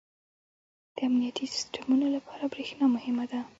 [0.95, 3.39] •د امنیتي سیسټمونو لپاره برېښنا مهمه ده.